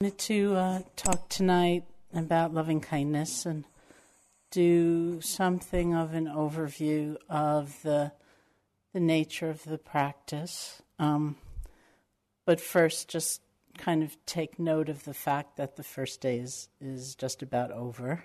[0.00, 1.82] wanted to uh, talk tonight
[2.14, 3.64] about loving kindness and
[4.52, 8.12] do something of an overview of the
[8.92, 10.80] the nature of the practice.
[11.00, 11.34] Um,
[12.46, 13.40] but first, just
[13.76, 17.72] kind of take note of the fact that the first day is, is just about
[17.72, 18.22] over.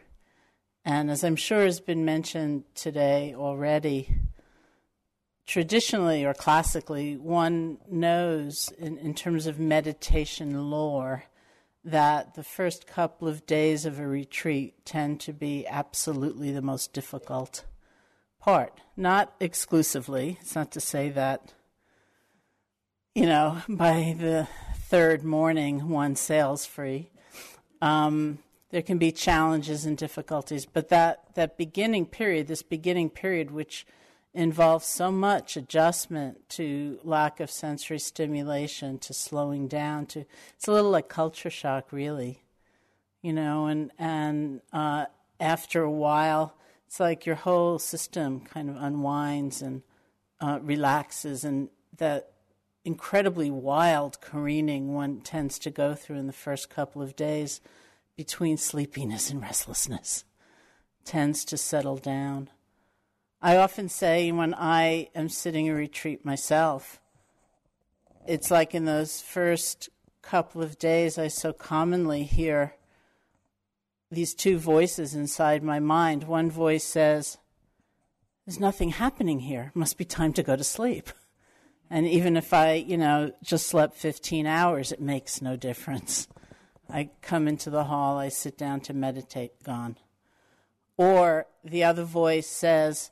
[0.85, 4.15] And as I'm sure has been mentioned today already,
[5.47, 11.23] traditionally or classically, one knows in, in terms of meditation lore
[11.85, 16.93] that the first couple of days of a retreat tend to be absolutely the most
[16.93, 17.65] difficult
[18.39, 18.79] part.
[18.95, 20.37] Not exclusively.
[20.41, 21.53] It's not to say that,
[23.15, 27.09] you know, by the third morning one sails free.
[27.81, 33.51] Um, there can be challenges and difficulties, but that, that beginning period, this beginning period,
[33.51, 33.85] which
[34.33, 40.71] involves so much adjustment to lack of sensory stimulation, to slowing down, to it's a
[40.71, 42.41] little like culture shock, really,
[43.21, 43.67] you know.
[43.67, 45.05] And and uh,
[45.39, 46.55] after a while,
[46.87, 49.83] it's like your whole system kind of unwinds and
[50.39, 52.31] uh, relaxes, and that
[52.85, 57.61] incredibly wild careening one tends to go through in the first couple of days
[58.17, 60.25] between sleepiness and restlessness
[61.05, 62.49] tends to settle down.
[63.45, 67.01] I often say when I am sitting a retreat myself,
[68.25, 69.89] it's like in those first
[70.21, 72.75] couple of days, I so commonly hear
[74.09, 76.23] these two voices inside my mind.
[76.23, 77.37] One voice says,
[78.45, 79.73] There's nothing happening here.
[79.75, 81.09] It must be time to go to sleep.
[81.89, 86.29] And even if I, you know, just slept 15 hours, it makes no difference.
[86.89, 89.97] I come into the hall, I sit down to meditate, gone.
[90.95, 93.11] Or the other voice says,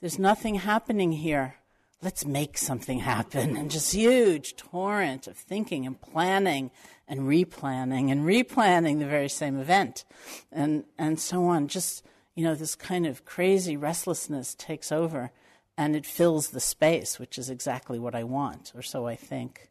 [0.00, 1.56] there's nothing happening here.
[2.02, 3.56] Let's make something happen.
[3.56, 6.70] And just huge torrent of thinking and planning
[7.06, 10.04] and replanning and replanning the very same event
[10.50, 11.68] and, and so on.
[11.68, 15.30] Just, you know, this kind of crazy restlessness takes over
[15.76, 19.70] and it fills the space, which is exactly what I want, or so I think.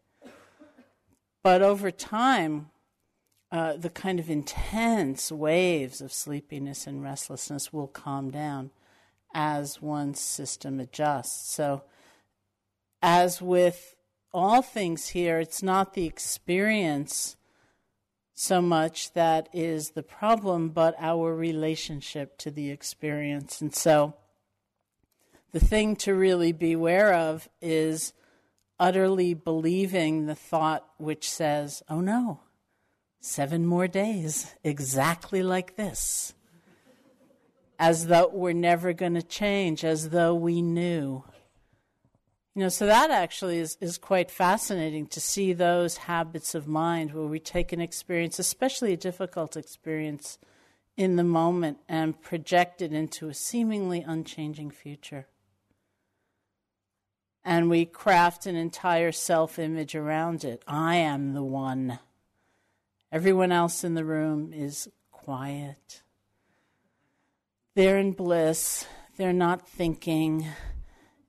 [1.41, 2.69] But over time,
[3.51, 8.69] uh, the kind of intense waves of sleepiness and restlessness will calm down
[9.33, 11.53] as one's system adjusts.
[11.53, 11.83] So,
[13.01, 13.95] as with
[14.33, 17.35] all things here, it's not the experience
[18.33, 23.59] so much that is the problem, but our relationship to the experience.
[23.61, 24.13] And so,
[25.51, 28.13] the thing to really beware of is
[28.79, 32.39] utterly believing the thought which says, oh no,
[33.19, 36.33] seven more days, exactly like this
[37.79, 41.23] as though we're never going to change, as though we knew.
[42.53, 47.13] You know, so that actually is, is quite fascinating to see those habits of mind
[47.13, 50.37] where we take an experience, especially a difficult experience,
[50.97, 55.27] in the moment and project it into a seemingly unchanging future.
[57.45, 60.61] And we craft an entire self image around it.
[60.67, 61.99] I am the one.
[63.09, 66.01] Everyone else in the room is quiet
[67.79, 68.85] they're in bliss.
[69.15, 70.45] They're not thinking.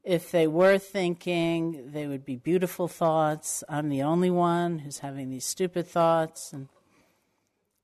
[0.03, 3.63] If they were thinking, they would be beautiful thoughts.
[3.69, 6.53] I'm the only one who's having these stupid thoughts.
[6.53, 6.67] And,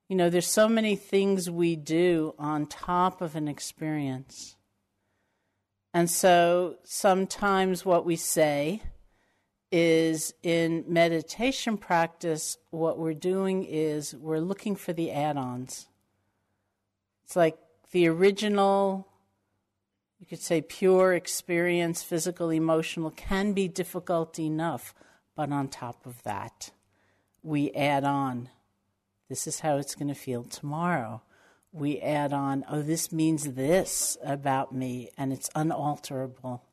[0.08, 4.56] you know, there's so many things we do on top of an experience.
[5.94, 8.82] And so sometimes what we say
[9.70, 15.86] is in meditation practice, what we're doing is we're looking for the add ons.
[17.24, 17.58] It's like
[17.96, 19.08] the original,
[20.20, 24.94] you could say pure experience, physical, emotional, can be difficult enough.
[25.34, 26.72] But on top of that,
[27.42, 28.50] we add on,
[29.30, 31.22] this is how it's going to feel tomorrow.
[31.72, 36.64] We add on, oh, this means this about me, and it's unalterable,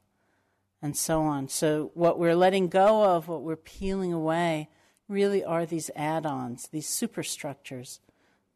[0.81, 1.47] and so on.
[1.47, 4.67] So, what we're letting go of, what we're peeling away,
[5.07, 8.01] really are these add ons, these superstructures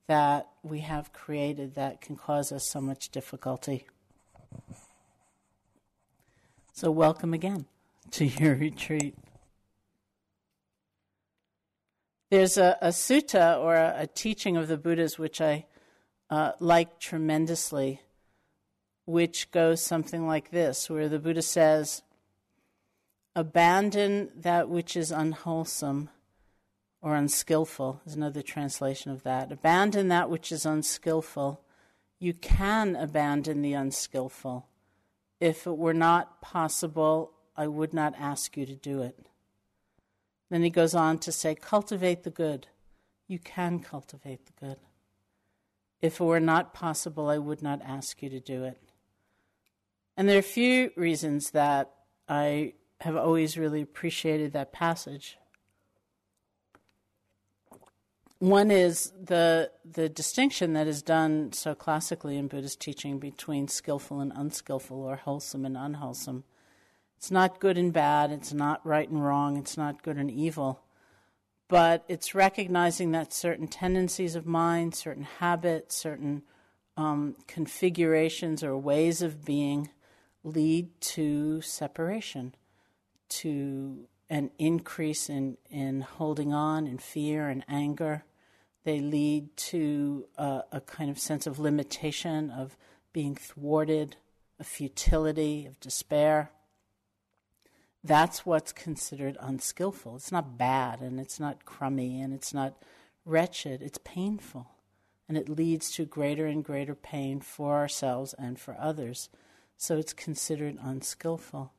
[0.07, 3.85] that we have created that can cause us so much difficulty.
[6.73, 7.65] So, welcome again
[8.11, 9.15] to your retreat.
[12.29, 15.65] There's a, a sutta or a, a, teaching of the Buddha's which I
[16.29, 18.01] uh, like tremendously,
[19.05, 22.01] which goes something like this where the Buddha says,
[23.35, 26.09] Abandon that which is unwholesome
[27.01, 29.51] or unskillful is another translation of that.
[29.51, 31.61] Abandon that which is unskillful.
[32.19, 34.67] You can abandon the unskillful.
[35.39, 39.27] If it were not possible, I would not ask you to do it.
[40.49, 42.67] Then he goes on to say, cultivate the good.
[43.27, 44.77] You can cultivate the good.
[46.01, 48.81] If it were not possible, I would not ask you to do it.
[50.15, 51.91] And there are a few reasons that
[52.27, 55.37] I have always really appreciated that passage.
[58.39, 64.19] One is the the distinction that is done so classically in Buddhist teaching between skillful
[64.19, 66.43] and unskillful, or wholesome and unwholesome.
[67.17, 68.31] It's not good and bad.
[68.31, 69.57] It's not right and wrong.
[69.57, 70.81] It's not good and evil.
[71.67, 76.43] But it's recognizing that certain tendencies of mind, certain habits, certain
[76.95, 79.89] um, configurations or ways of being
[80.43, 82.53] lead to separation,
[83.29, 88.23] to an increase in, in holding on in fear and anger.
[88.87, 92.77] They lead to a, a kind of sense of limitation, of
[93.11, 94.15] being thwarted,
[94.61, 96.51] of futility, of despair.
[98.01, 100.15] That's what's considered unskillful.
[100.15, 102.81] It's not bad and it's not crummy and it's not
[103.25, 104.71] wretched, it's painful.
[105.27, 109.27] And it leads to greater and greater pain for ourselves and for others.
[109.75, 111.73] So it's considered unskillful.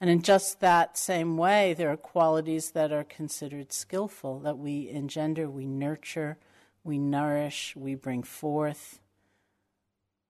[0.00, 4.88] And in just that same way, there are qualities that are considered skillful that we
[4.88, 6.38] engender, we nurture,
[6.84, 9.00] we nourish, we bring forth,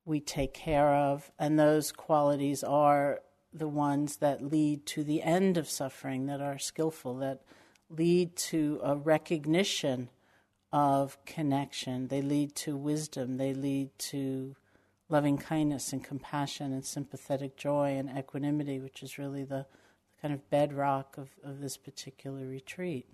[0.05, 1.31] we take care of.
[1.39, 3.21] And those qualities are
[3.53, 7.43] the ones that lead to the end of suffering, that are skillful, that
[7.91, 10.09] lead to a recognition
[10.73, 12.09] of connection.
[12.09, 14.57] They lead to wisdom, they lead to
[15.09, 19.67] loving kindness and compassion and sympathetic joy and equanimity, which is really the,
[20.25, 23.07] kind of bedrock of, of this particular retreat.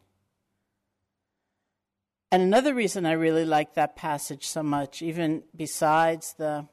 [2.32, 6.66] And another reason I really like that passage so much, even besides the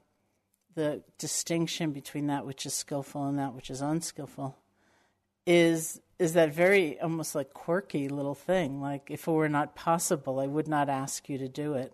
[0.75, 4.55] the distinction between that which is skillful and that which is unskillful,
[5.47, 8.79] is is that very almost like quirky little thing.
[8.81, 11.93] Like if it were not possible, I would not ask you to do it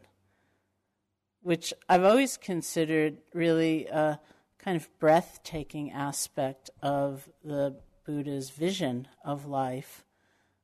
[1.44, 4.20] which I've always considered really a
[4.58, 7.76] kind of breathtaking aspect of the
[8.06, 10.06] Buddha's vision of life,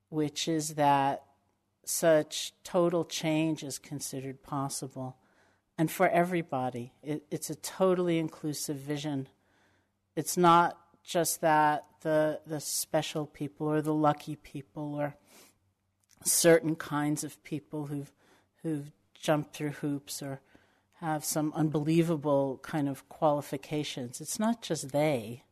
[0.07, 1.23] which is that
[1.89, 5.17] such total change is considered possible.
[5.75, 9.27] And for everybody, it, it's a totally inclusive vision.
[10.15, 15.15] It's not just that the, the special people or the lucky people or
[16.23, 18.11] certain kinds of people who've,
[18.61, 20.41] who've jumped through hoops or
[20.99, 24.21] have some unbelievable kind of qualifications.
[24.21, 25.43] It's not just they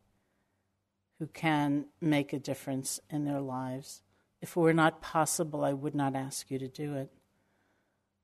[1.18, 4.02] who can make a difference in their lives.
[4.40, 7.10] If it were not possible, I would not ask you to do it.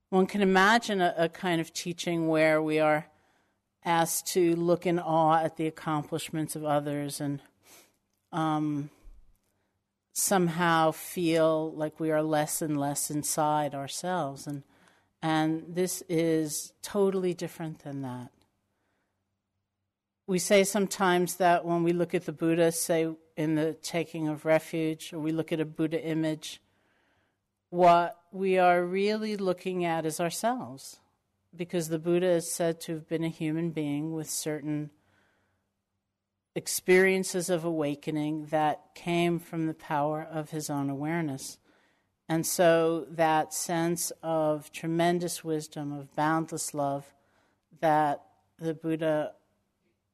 [0.09, 3.07] One can imagine a, a kind of teaching where we are
[3.83, 7.41] asked to look in awe at the accomplishments of others and
[8.31, 8.89] um,
[10.13, 14.47] somehow feel like we are less and less inside ourselves.
[14.47, 14.63] And
[15.21, 18.29] and this is totally different than that.
[20.27, 24.45] We say sometimes that when we look at the Buddha, say in the taking of
[24.45, 26.61] refuge, or we look at a Buddha image,
[27.69, 30.99] what we are really looking at is ourselves.
[31.55, 34.89] Because the Buddha is said to have been a human being with certain
[36.53, 41.57] experiences of awakening that came from the power of his own awareness.
[42.27, 47.13] And so that sense of tremendous wisdom, of boundless love
[47.81, 48.21] that
[48.57, 49.33] the Buddha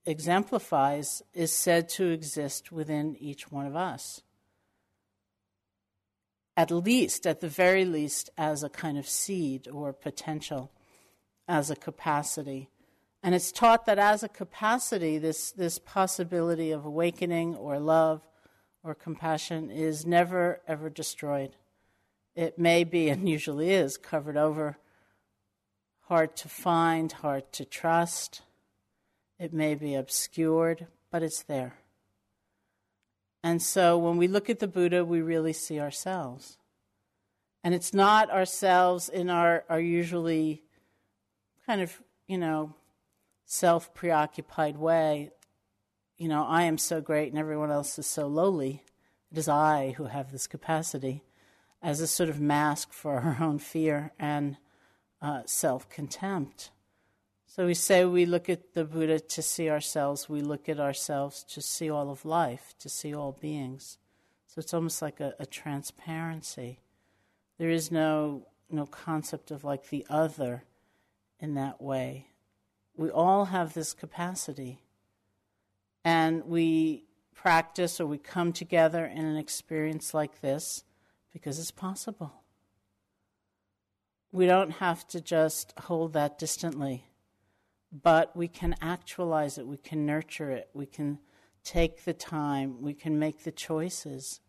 [0.06, 4.22] exemplifies is said to exist within each one of us.
[6.58, 10.72] At least, at the very least, as a kind of seed or potential,
[11.48, 12.70] as a capacity.
[13.24, 18.22] And it's taught that as a capacity, this, this possibility of awakening or love
[18.84, 21.56] or compassion is never, ever destroyed.
[22.36, 24.78] It may be, and usually is, covered over,
[26.02, 28.42] hard to find, hard to trust.
[29.42, 31.74] It may be obscured, but it's there.
[33.42, 36.60] And so when we look at the Buddha, we really see ourselves.
[37.64, 40.62] And it's not ourselves in our, our usually
[41.66, 42.76] kind of, you know,
[43.44, 45.32] self preoccupied way.
[46.20, 48.84] You know, I am so great and everyone else is so lowly.
[49.32, 51.24] It is I who have this capacity
[51.82, 54.58] as a sort of mask for our own fear and
[55.20, 56.70] uh, self contempt.
[57.54, 61.44] So we say we look at the Buddha to see ourselves, we look at ourselves
[61.50, 63.98] to see all of life, to see all beings.
[64.48, 66.80] So it's almost like a, a transparency.
[67.58, 70.64] There is no, no concept of like the other
[71.42, 72.28] in that way.
[72.96, 74.80] We all have this capacity.
[76.06, 77.04] And we
[77.36, 80.86] practice or we come together in an experience like this
[81.34, 82.32] because it's possible.
[84.32, 87.06] we don't have to just hold that distantly,
[87.92, 91.20] but we can actualize it, we can nurture it, we can
[91.64, 94.40] take the time, we can make the choices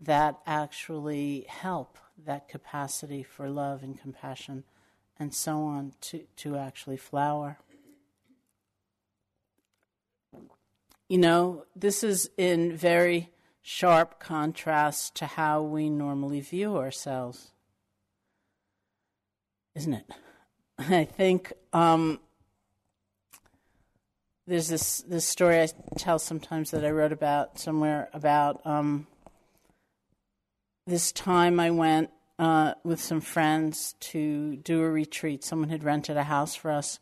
[0.00, 4.64] that actually help that capacity for love and compassion
[5.18, 7.58] and so on to, to actually flower.
[11.08, 13.30] You know, this is in very
[13.62, 17.52] sharp contrast to how we normally view ourselves,
[19.74, 20.06] isn't it?
[20.78, 22.20] I think um,
[24.46, 29.06] there's this this story I tell sometimes that I wrote about somewhere about um,
[30.86, 35.42] this time I went uh, with some friends to do a retreat.
[35.42, 37.00] Someone had rented a house for us,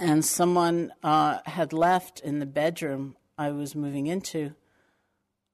[0.00, 4.54] and someone uh, had left in the bedroom I was moving into.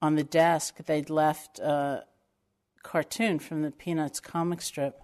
[0.01, 2.05] On the desk, they'd left a
[2.83, 5.01] cartoon from the Peanuts comic strip.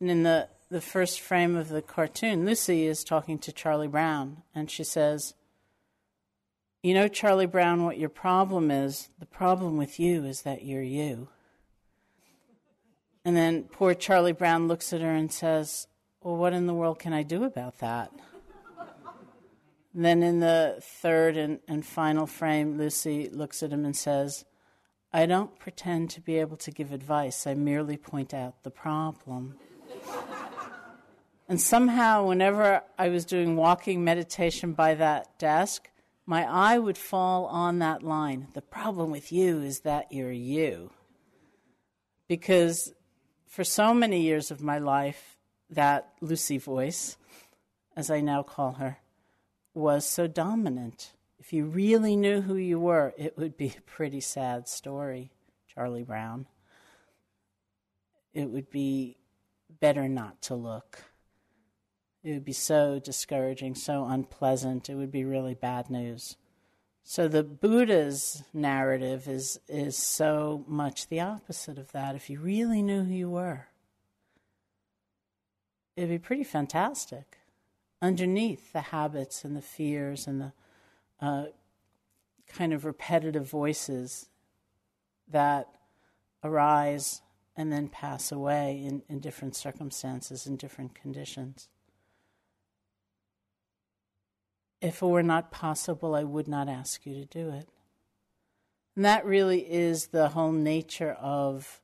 [0.00, 4.42] And in the, the first frame of the cartoon, Lucy is talking to Charlie Brown,
[4.54, 5.34] and she says,
[6.82, 9.10] You know, Charlie Brown, what your problem is?
[9.20, 11.28] The problem with you is that you're you.
[13.22, 15.86] And then poor Charlie Brown looks at her and says,
[16.22, 18.10] Well, what in the world can I do about that?
[19.94, 24.46] then in the third and, and final frame, Lucy looks at him and says,
[25.12, 29.58] I don't pretend to be able to give advice, I merely point out the problem.
[31.48, 35.90] And somehow, whenever I was doing walking meditation by that desk,
[36.24, 38.48] my eye would fall on that line.
[38.54, 40.92] The problem with you is that you're you.
[42.28, 42.94] Because
[43.46, 45.36] for so many years of my life,
[45.68, 47.16] that Lucy voice,
[47.96, 48.98] as I now call her,
[49.74, 51.12] was so dominant.
[51.38, 55.32] If you really knew who you were, it would be a pretty sad story,
[55.74, 56.46] Charlie Brown.
[58.32, 59.16] It would be
[59.80, 61.02] better not to look.
[62.22, 64.88] It would be so discouraging, so unpleasant.
[64.88, 66.36] It would be really bad news.
[67.04, 72.14] So the Buddha's narrative is is so much the opposite of that.
[72.14, 73.66] If you really knew who you were,
[75.96, 77.38] it'd be pretty fantastic.
[78.00, 80.52] Underneath the habits and the fears and the
[81.20, 81.46] uh,
[82.46, 84.28] kind of repetitive voices
[85.28, 85.68] that
[86.44, 87.22] arise
[87.56, 91.68] and then pass away in, in different circumstances, in different conditions.
[94.82, 97.68] If it were not possible, I would not ask you to do it.
[98.96, 101.80] And that really is the whole nature of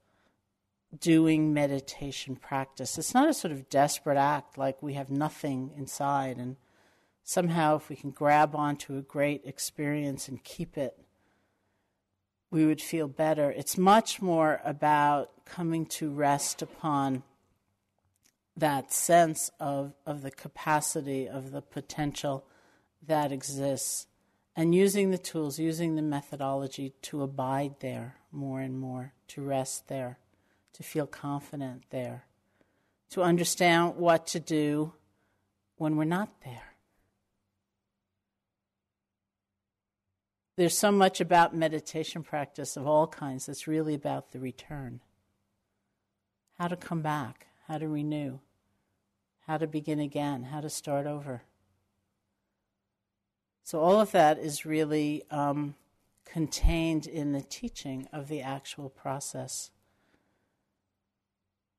[0.99, 2.99] doing meditation practice.
[2.99, 6.57] It's not a sort of desperate act like we have nothing inside, and
[7.23, 10.99] somehow, if we can grab onto a great experience and keep it,
[12.51, 13.53] we would feel better.
[13.53, 17.23] It's much more about coming to rest upon
[18.57, 22.45] that sense of, of the capacity, of the potential
[23.07, 24.07] that exists
[24.59, 29.87] and using the tools, using the methodology to abide there more and more, to rest
[29.87, 30.19] there,
[30.73, 32.25] to feel confident there,
[33.11, 34.93] to understand what to do
[35.77, 36.75] when we're not there.
[40.57, 45.01] There's so much about meditation practice of all kinds that's really about the return.
[46.59, 48.41] How to come back, how to renew,
[49.47, 51.43] how to begin again, how to start over.
[53.69, 55.75] So, all of that is really um,
[56.25, 59.71] contained in the teaching of the actual process.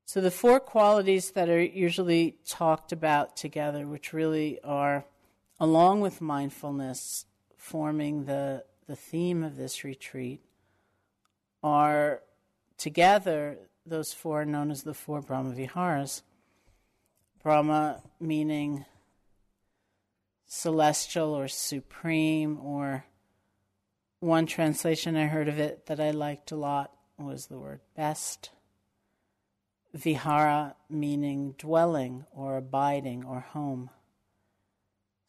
[0.05, 5.05] So, the four qualities that are usually talked about together, which really are,
[5.60, 7.25] along with mindfulness,
[7.58, 10.41] forming the, the theme of this retreat,
[11.63, 12.22] are
[12.77, 16.22] together those four known as the four Brahma Viharas.
[17.41, 18.86] Brahma meaning
[20.49, 23.05] celestial or supreme, or
[24.19, 28.49] one translation I heard of it that I liked a lot was the word best.
[29.93, 33.91] Vihara meaning dwelling or abiding or home.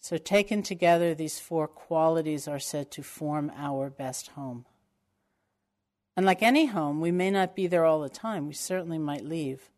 [0.01, 4.65] So, taken together, these four qualities are said to form our best home.
[6.17, 8.47] And like any home, we may not be there all the time.
[8.47, 9.71] We certainly might leave.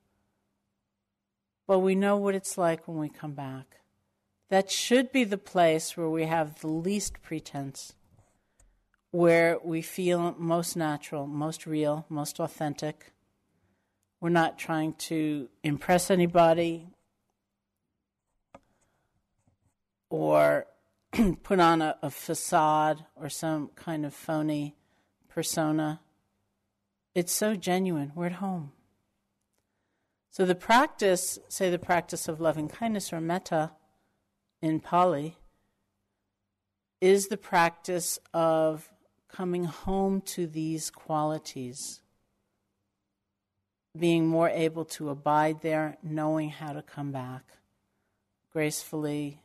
[1.67, 3.82] But we know what it's like when we come back.
[4.53, 7.95] That should be the place where we have the least pretense,
[9.11, 13.15] where we feel most natural, most real, most authentic.
[14.21, 16.89] We're not trying to impress anybody
[20.11, 20.67] or
[21.43, 24.77] put on a, a, facade or some kind of phony
[25.31, 26.01] persona.
[27.15, 28.13] It's so genuine.
[28.15, 28.73] We're at home.
[30.31, 33.71] So the practice, say the practice of loving kindness or metta
[34.63, 35.37] in Pali,
[37.01, 38.89] is the practice of
[39.29, 42.01] coming home to these qualities,
[43.99, 47.45] being more able to abide there, knowing how to come back
[48.53, 49.43] gracefully,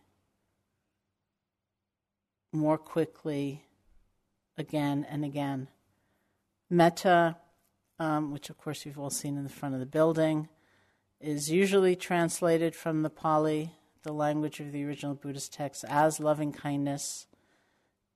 [2.53, 3.63] more quickly,
[4.57, 5.67] again and again.
[6.69, 7.37] Metta,
[7.99, 10.49] um, which of course you've all seen in the front of the building,
[11.21, 13.71] is usually translated from the Pali,
[14.07, 17.27] the language of the original Buddhist text, as loving kindness.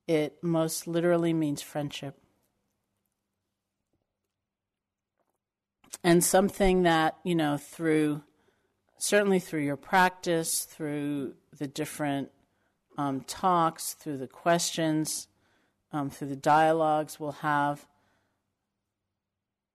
[0.08, 2.18] It most literally means friendship.
[6.02, 8.24] And something that, you know, through
[8.98, 12.30] certainly through your practice, through the different
[12.98, 15.28] um, talks, through the questions,
[15.92, 17.86] um, through the dialogues we'll have,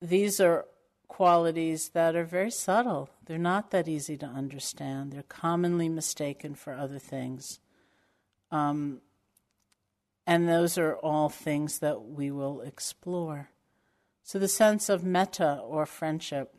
[0.00, 0.64] these are
[1.08, 3.10] qualities that are very subtle.
[3.24, 5.12] They're not that easy to understand.
[5.12, 7.60] They're commonly mistaken for other things.
[8.50, 9.00] Um,
[10.26, 13.50] and those are all things that we will explore.
[14.22, 16.52] So, the sense of metta or friendship.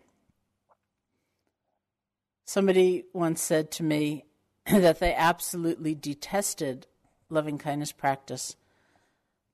[2.45, 4.23] Somebody once said to me
[4.65, 6.87] that they absolutely detested
[7.29, 8.55] loving kindness practice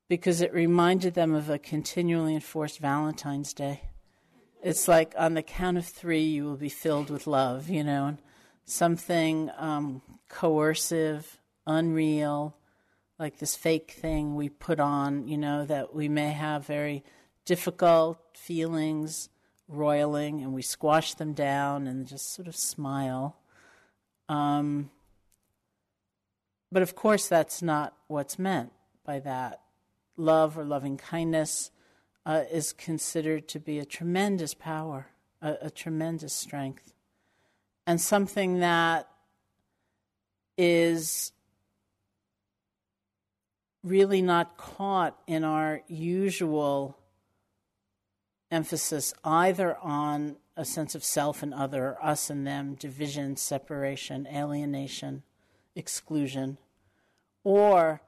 [0.08, 3.82] because it reminded them of a continually enforced Valentine's Day.
[4.64, 8.16] It's like on the count of three, you will be filled with love, you know,
[8.64, 12.56] something um, coercive, unreal,
[13.20, 17.04] like this fake thing we put on, you know, that we may have very
[17.44, 19.28] difficult feelings
[19.68, 23.36] roiling and we squash them down and just sort of smile.
[24.30, 24.92] Um,
[26.72, 28.72] but of course, that's not what's meant
[29.06, 29.60] by that.
[30.16, 31.70] Love or loving kindness
[32.26, 35.08] uh, is considered to be a tremendous power,
[35.42, 36.94] a, a tremendous strength,
[37.86, 39.10] and something that
[40.58, 41.32] is
[43.84, 46.98] really not caught in our usual
[48.50, 55.24] emphasis either on a sense of self and other, us and them, division, separation, alienation,
[55.76, 56.58] exclusion,
[57.44, 58.02] or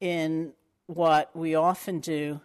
[0.00, 0.52] in
[0.86, 2.40] what we often do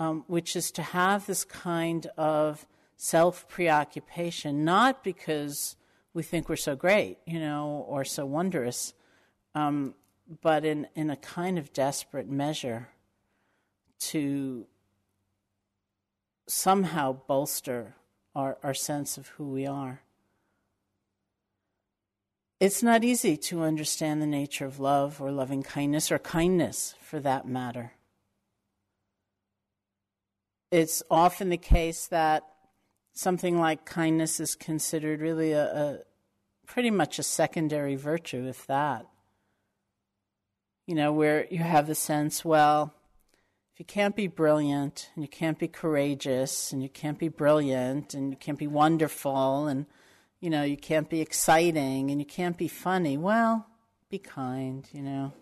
[0.00, 5.76] um, which is to have this kind of self preoccupation, not because
[6.14, 8.94] we think we're so great, you know, or so wondrous,
[9.54, 9.94] um,
[10.40, 12.88] but in, in a kind of desperate measure
[13.98, 14.66] to
[16.48, 17.94] somehow bolster
[18.34, 20.00] our, our sense of who we are.
[22.58, 27.20] It's not easy to understand the nature of love or loving kindness or kindness for
[27.20, 27.92] that matter
[30.70, 32.44] it's often the case that
[33.12, 35.98] something like kindness is considered really a, a
[36.66, 39.06] pretty much a secondary virtue, if that.
[40.86, 42.94] You know, where you have the sense, well,
[43.74, 48.14] if you can't be brilliant and you can't be courageous and you can't be brilliant
[48.14, 49.86] and you can't be wonderful and
[50.40, 53.66] you know, you can't be exciting and you can't be funny, well,
[54.08, 55.32] be kind, you know.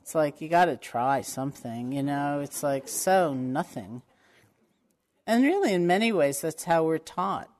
[0.00, 2.40] It's like you got to try something, you know.
[2.40, 4.02] It's like so nothing.
[5.28, 7.50] And really, in many ways, that's how we're taught,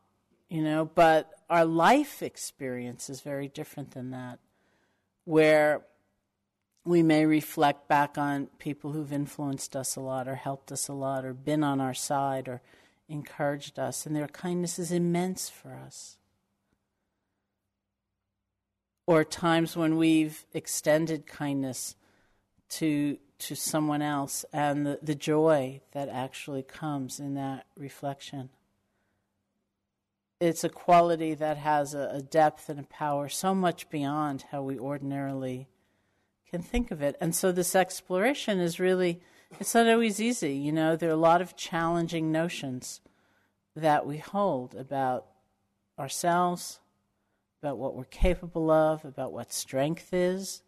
[0.48, 4.38] you know, but our life experience is very different than that,
[5.26, 5.82] where
[6.86, 10.94] we may reflect back on people who've influenced us a lot or helped us a
[10.94, 12.62] lot or been on our side or
[13.06, 16.16] encouraged us, and their kindness is immense for us.
[19.06, 21.96] Or times when we've extended kindness
[22.70, 28.50] to to someone else and the, the joy that actually comes in that reflection.
[30.40, 34.62] It's a quality that has a, a depth and a power so much beyond how
[34.62, 35.68] we ordinarily
[36.50, 37.16] can think of it.
[37.20, 39.20] And so this exploration is really,
[39.60, 40.54] it's not always easy.
[40.54, 43.00] You know, there are a lot of challenging notions
[43.76, 45.26] that we hold about
[45.98, 46.80] ourselves,
[47.62, 50.62] about what we're capable of, about what strength is,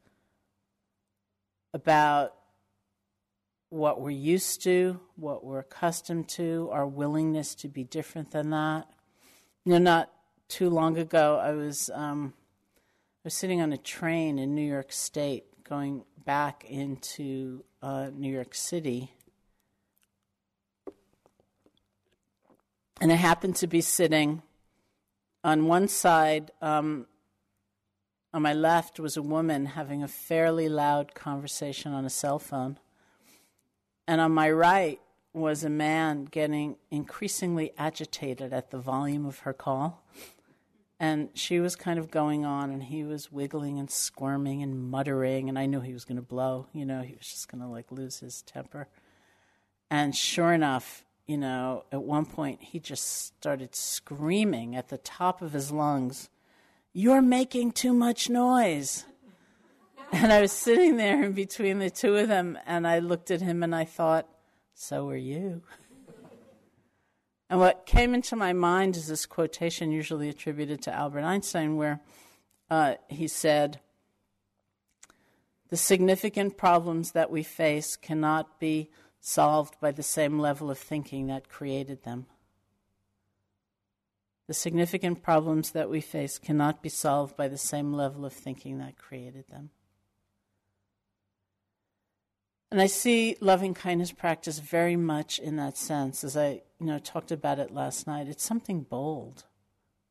[1.72, 2.34] about
[3.70, 8.88] what we're used to, what we're accustomed to, our willingness to be different than that.
[9.64, 10.10] You know, not
[10.48, 14.90] too long ago, I was um, I was sitting on a train in New York
[14.92, 19.12] State, going back into uh, New York City,
[23.00, 24.42] and I happened to be sitting
[25.44, 26.50] on one side.
[26.60, 27.06] Um,
[28.32, 32.78] on my left was a woman having a fairly loud conversation on a cell phone
[34.10, 35.00] and on my right
[35.32, 40.04] was a man getting increasingly agitated at the volume of her call.
[40.98, 45.48] And she was kind of going on, and he was wiggling and squirming and muttering,
[45.48, 46.66] and I knew he was going to blow.
[46.72, 48.88] You know, he was just going to like lose his temper.
[49.88, 55.40] And sure enough, you know, at one point he just started screaming at the top
[55.40, 56.28] of his lungs,
[56.92, 59.04] You're making too much noise.
[60.12, 63.40] And I was sitting there in between the two of them, and I looked at
[63.40, 64.26] him and I thought,
[64.74, 65.62] So are you.
[67.48, 72.00] And what came into my mind is this quotation, usually attributed to Albert Einstein, where
[72.70, 73.80] uh, he said,
[75.68, 81.28] The significant problems that we face cannot be solved by the same level of thinking
[81.28, 82.26] that created them.
[84.50, 88.78] The significant problems that we face cannot be solved by the same level of thinking
[88.78, 89.70] that created them.
[92.72, 96.24] And I see loving kindness practice very much in that sense.
[96.24, 99.44] As I, you know, talked about it last night, it's something bold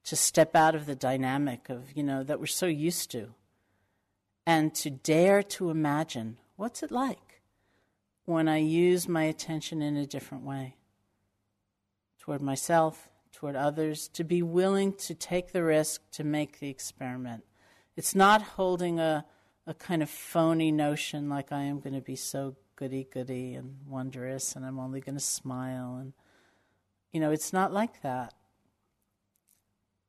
[0.05, 3.33] to step out of the dynamic of, you know, that we're so used to
[4.47, 7.41] and to dare to imagine what's it like
[8.23, 10.77] when I use my attention in a different way
[12.21, 17.43] toward myself, toward others, to be willing to take the risk to make the experiment.
[17.95, 19.25] It's not holding a
[19.69, 23.75] a kind of phony notion like I am going to be so goody goody and
[23.87, 26.13] wondrous and I'm only going to smile and
[27.11, 28.33] you know it's not like that.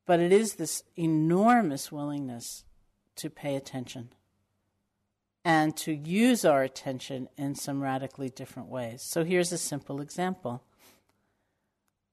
[0.06, 2.64] But it is this enormous willingness
[3.16, 4.14] to pay attention
[5.44, 9.02] and to use our attention in some radically different ways.
[9.02, 10.62] So here's a simple example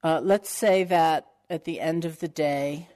[0.07, 2.87] uh, let's say that at the end of the day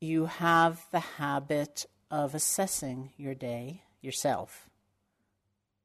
[0.00, 4.70] you have the habit of assessing your day yourself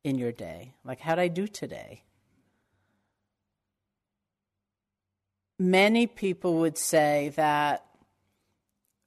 [0.03, 0.75] in your day.
[0.83, 2.03] Like, how'd I do today?
[5.57, 7.83] Many people would say that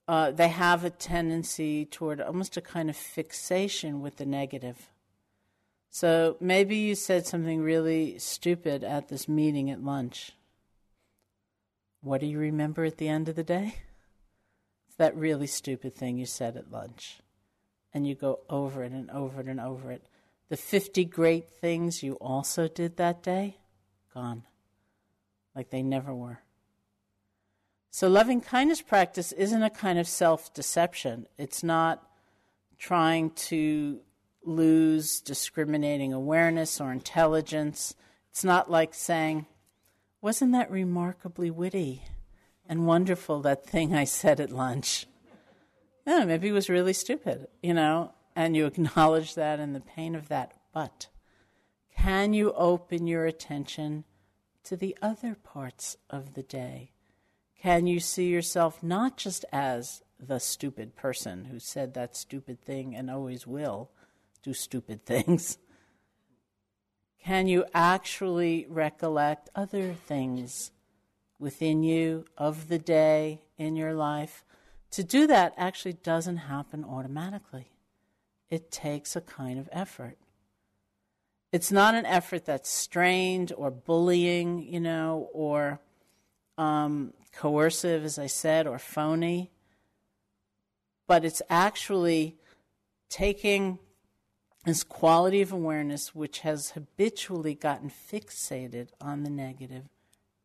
[0.09, 4.90] uh, they have a tendency toward almost a kind of fixation with the negative.
[5.88, 10.33] So maybe you said something really stupid at this meeting at lunch.
[12.01, 13.75] What do you remember at the end of the day?
[14.87, 17.19] It's that really stupid thing you said at lunch.
[17.93, 20.07] And you go over it and over it and over it.
[20.49, 23.59] The 50 great things you also did that day,
[24.15, 24.45] gone.
[25.55, 26.41] Like they never were.
[27.91, 31.27] So, loving kindness practice isn't a kind of self deception.
[31.37, 32.03] It's not
[32.79, 34.01] trying to
[34.45, 37.95] lose discriminating awareness or intelligence.
[38.31, 39.47] It's not like saying,
[40.21, 42.03] Wasn't that remarkably witty?
[42.69, 45.07] and wonderful that thing I said at lunch.
[46.07, 50.15] Yeah, maybe it was really stupid, you know, and you acknowledge that and the pain
[50.15, 50.53] of that.
[50.73, 51.09] But
[51.97, 54.05] can you open your attention
[54.65, 56.93] to the other parts of the day?
[57.61, 62.95] Can you see yourself not just as the stupid person who said that stupid thing
[62.95, 63.91] and always will
[64.43, 65.59] do stupid things?
[67.23, 70.71] Can you actually recollect other things
[71.39, 74.45] within you of the day in your life.
[74.93, 77.71] To do that actually doesn't happen automatically.
[78.51, 80.17] It takes a kind of effort.
[81.53, 85.81] It's not an effort that's strained or bullying, you know, or
[86.57, 89.51] um, coercive, as I said, or phony.
[91.07, 92.37] But it's actually
[93.09, 93.79] taking
[94.69, 99.85] this quality of awareness which has habitually gotten fixated on the negative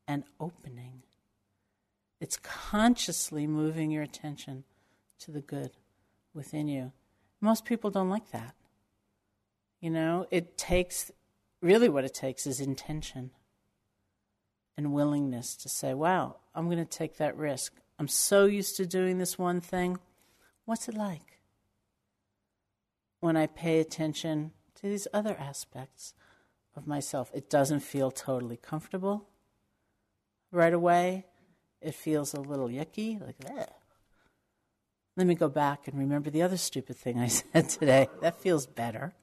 [0.07, 1.03] and opening.
[2.21, 4.63] It's consciously moving your attention
[5.19, 5.71] to the good
[6.33, 6.93] within you.
[7.41, 8.55] Most people don't like that.
[9.81, 11.11] You know, it takes,
[11.61, 13.31] really, what it takes is intention
[14.77, 17.73] and willingness to say, wow, I'm going to take that risk.
[17.99, 19.99] I'm so used to doing this one thing.
[20.63, 21.32] What's it like
[23.23, 26.13] when I pay attention to these other aspects
[26.75, 27.31] of myself?
[27.33, 29.29] It doesn't feel totally comfortable
[30.51, 31.25] right away,
[31.81, 33.77] it feels a little yucky, like that.
[35.15, 38.07] Let me go back and remember the other stupid thing I said today.
[38.21, 39.13] That feels better.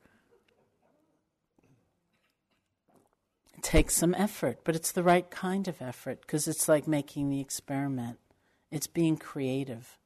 [3.57, 7.29] It takes some effort, but it's the right kind of effort because it's like making
[7.29, 8.19] the experiment.
[8.71, 9.99] It's being creative.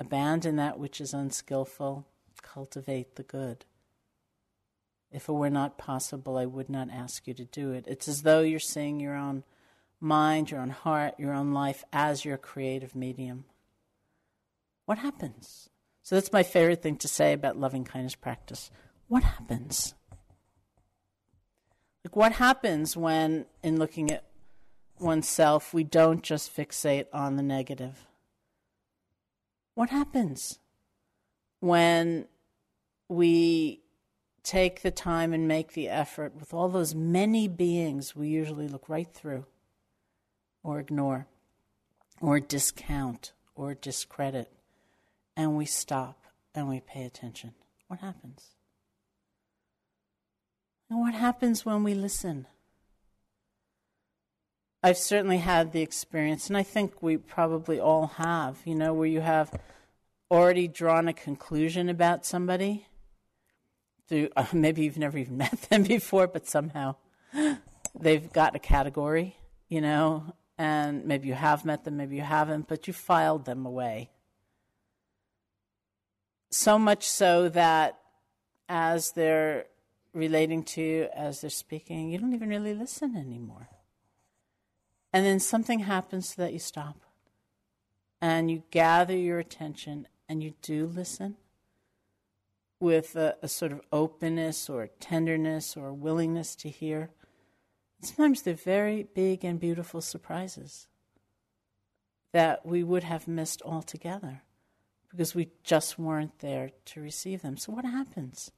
[0.00, 2.06] Abandon that which is unskillful,
[2.40, 3.66] cultivate the good.
[5.12, 7.84] If it were not possible, I would not ask you to do it.
[7.86, 9.44] It's as though you're seeing your own
[10.00, 13.44] mind, your own heart, your own life as your creative medium.
[14.86, 15.68] What happens?
[16.02, 18.70] So that's my favorite thing to say about loving kindness practice.
[19.08, 19.94] What happens?
[22.04, 24.24] Like, what happens when, in looking at
[24.98, 28.06] oneself, we don't just fixate on the negative.
[29.80, 30.58] What happens
[31.60, 32.26] when
[33.08, 33.80] we
[34.42, 38.90] take the time and make the effort with all those many beings we usually look
[38.90, 39.46] right through
[40.62, 41.28] or ignore
[42.20, 44.52] or discount or discredit
[45.34, 47.54] and we stop and we pay attention?
[47.88, 48.48] What happens?
[50.90, 52.46] And what happens when we listen?
[54.82, 59.06] I've certainly had the experience, and I think we probably all have, you know, where
[59.06, 59.52] you have
[60.30, 62.86] already drawn a conclusion about somebody.
[64.08, 66.96] Through, uh, maybe you've never even met them before, but somehow
[68.00, 69.36] they've got a category,
[69.68, 73.66] you know, and maybe you have met them, maybe you haven't, but you filed them
[73.66, 74.10] away.
[76.50, 77.98] So much so that
[78.68, 79.66] as they're
[80.14, 83.68] relating to you, as they're speaking, you don't even really listen anymore.
[85.12, 87.04] And then something happens so that you stop
[88.20, 91.36] and you gather your attention and you do listen
[92.78, 97.10] with a, a sort of openness or tenderness or willingness to hear.
[98.02, 100.86] Sometimes they're very big and beautiful surprises
[102.32, 104.42] that we would have missed altogether
[105.10, 107.56] because we just weren't there to receive them.
[107.56, 108.52] So, what happens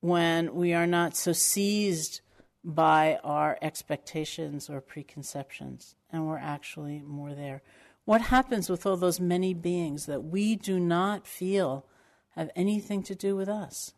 [0.00, 2.20] when we are not so seized
[2.64, 7.62] by our expectations or preconceptions and we're actually more there?
[8.04, 11.86] What happens with all those many beings that we do not feel
[12.30, 13.94] have anything to do with us,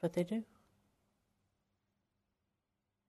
[0.00, 0.44] but they do?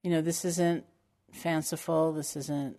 [0.03, 0.85] You know, this isn't
[1.31, 2.77] fanciful, this isn't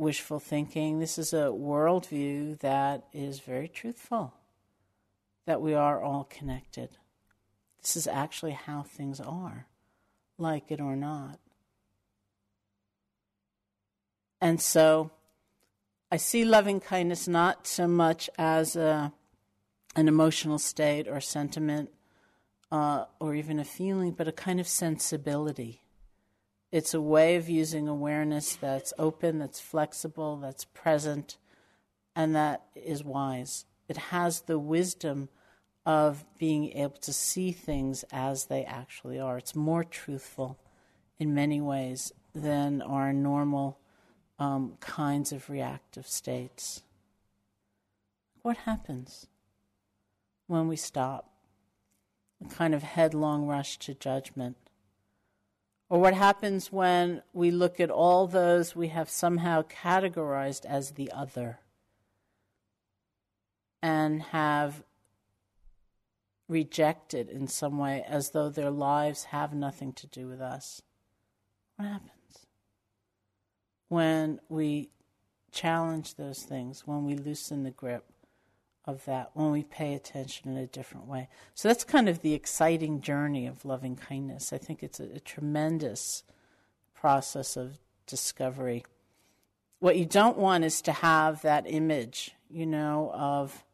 [0.00, 0.98] wishful thinking.
[0.98, 4.34] This is a worldview that is very truthful,
[5.44, 6.96] that we are all connected.
[7.82, 9.66] This is actually how things are,
[10.40, 11.38] like it or not.
[14.40, 15.10] And so
[16.10, 19.12] I see loving kindness not so much as a,
[19.94, 21.90] an emotional state or sentiment
[22.72, 25.82] uh, or even a feeling, but a kind of sensibility
[26.72, 31.36] it's a way of using awareness that's open, that's flexible, that's present,
[32.14, 33.64] and that is wise.
[33.88, 35.30] It has the wisdom
[35.86, 39.38] of being able to see things as they actually are.
[39.38, 40.58] It's more truthful
[41.18, 43.78] in many ways than our normal
[44.38, 46.82] um, kinds of reactive states.
[48.42, 49.26] What happens
[50.46, 51.30] when we stop?
[52.44, 54.56] A kind of headlong rush to judgment
[55.90, 61.10] or what happens when we look at all those we have somehow categorized as the
[61.10, 61.58] other
[63.82, 64.84] and have
[66.50, 70.82] rejected in some way as though their lives have nothing to do with us?
[71.76, 72.10] What happens?
[73.88, 74.90] When we
[75.52, 78.04] challenge those things, when we loosen the grip,
[78.86, 81.28] of that when we pay attention in a different way.
[81.54, 84.52] So that's kind of the exciting journey of loving kindness.
[84.52, 86.22] I think it's a, a tremendous
[86.94, 88.84] process of discovery.
[89.78, 93.64] What you don't want is to have that image, you know, of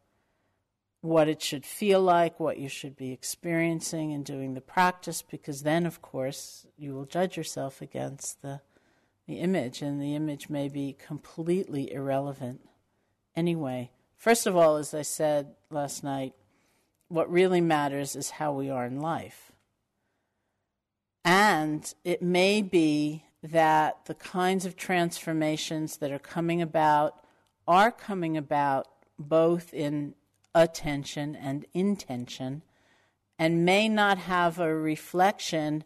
[1.07, 5.63] what it should feel like, what you should be experiencing and doing the practice, because
[5.63, 8.61] then, of course, you will judge yourself against the,
[9.27, 12.61] the image, and the image may be completely irrelevant
[13.35, 13.91] anyway.
[14.17, 16.35] First of all, as I said last night,
[17.09, 19.53] what really matters is how we are in life.
[21.25, 27.15] And it may be that the kinds of transformations that are coming about
[27.69, 28.87] are coming about
[29.19, 30.15] both in
[30.57, 32.63] attention and intention
[33.39, 35.85] and may not have a reflection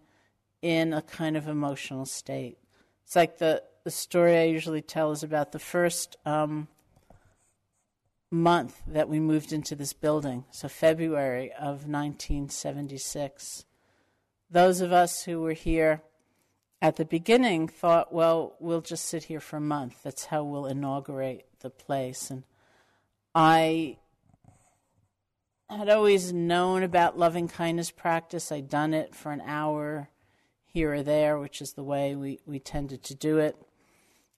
[0.63, 2.57] in a kind of emotional state.
[3.05, 6.69] It's like the, the story I usually tell is about the first um,
[8.31, 13.65] month that we moved into this building, so February of 1976.
[14.49, 16.03] Those of us who were here
[16.81, 20.05] at the beginning thought, well, we'll just sit here for a month.
[20.05, 22.31] That's how we'll inaugurate the place.
[22.31, 22.45] And
[25.73, 28.51] I had always known about loving kindness practice.
[28.51, 30.09] I'd done it for an hour
[30.67, 33.55] here or there, which is the way we, we tended to do it.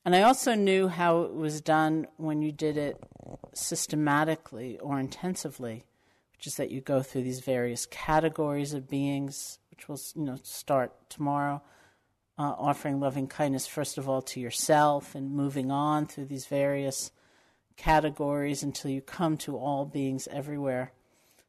[0.05, 2.99] And I also knew how it was done when you did it
[3.55, 5.87] systematically or intensively,
[6.37, 10.39] which is that you go through these various categories of beings, which will you know
[10.43, 11.63] start tomorrow,
[12.39, 17.11] uh, offering loving kindness first of all to yourself and moving on through these various
[17.79, 20.93] categories until you come to all beings everywhere.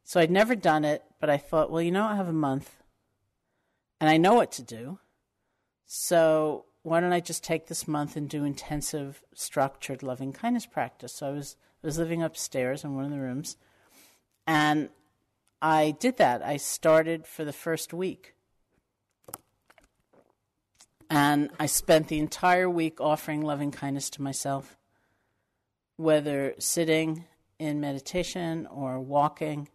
[0.03, 2.75] So I'd never done it, but I thought, well, you know, I have a month,
[3.99, 4.99] and I know what to do,
[5.85, 11.15] so why don't I just take this month and do intensive, structured loving kindness practice?
[11.15, 13.57] So I was I was living upstairs in one of the rooms,
[14.45, 14.89] and
[15.61, 16.43] I did that.
[16.43, 18.33] I started for the first week.
[21.09, 24.77] And I spent the entire week offering loving kindness to myself,
[25.95, 27.25] whether sitting
[27.59, 29.69] in meditation or walking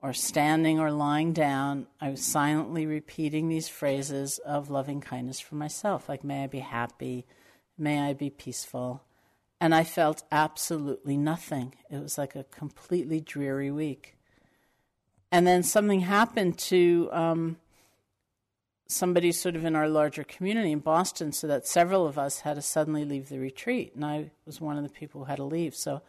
[0.00, 1.86] or standing or lying down.
[2.00, 6.60] I was silently repeating these phrases of loving kindness for myself, like, may I be
[6.60, 7.26] happy,
[7.76, 9.02] may I be peaceful.
[9.60, 11.74] And I felt absolutely nothing.
[11.90, 14.16] It was like a completely dreary week.
[15.32, 17.56] And then something happened to um,
[18.86, 22.54] somebody sort of in our larger community in Boston, so that several of us had
[22.54, 23.96] to suddenly leave the retreat.
[23.96, 25.74] And I was one of the people who had to leave.
[25.74, 26.02] So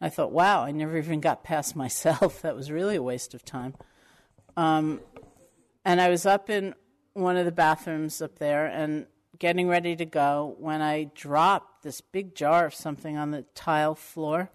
[0.00, 2.42] I thought, wow, I never even got past myself.
[2.42, 3.74] that was really a waste of time.
[4.56, 5.00] Um,
[5.84, 6.74] and I was up in
[7.12, 9.06] one of the bathrooms up there and
[9.38, 13.94] getting ready to go when I dropped this big jar of something on the tile
[13.94, 14.50] floor.